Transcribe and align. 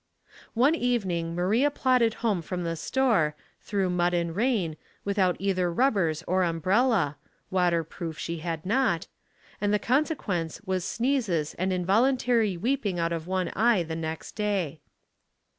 One 0.55 0.73
evening 0.73 1.35
Maria 1.35 1.69
plodded 1.69 2.15
home 2.25 2.41
from 2.41 2.63
the 2.63 2.75
store, 2.75 3.35
through 3.61 3.91
mud 3.91 4.15
and 4.15 4.35
rain, 4.35 4.75
without 5.05 5.35
either 5.37 5.71
rubbers 5.71 6.23
or 6.25 6.41
umbrella 6.41 7.17
(waterproof 7.51 8.17
she 8.17 8.39
had 8.39 8.65
not), 8.65 9.05
and 9.61 9.71
the 9.71 9.77
consequence 9.77 10.59
was 10.65 10.83
sneezes 10.83 11.53
and 11.53 11.71
involuntary 11.71 12.57
weeping 12.57 12.97
out 12.97 13.11
of 13.11 13.27
one 13.27 13.49
eye 13.49 13.83
the 13.83 13.95
next 13.95 14.31
day. 14.31 14.79